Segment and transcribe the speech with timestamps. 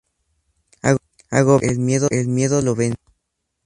[1.29, 1.59] Agobiado,
[2.11, 2.97] el miedo lo vence.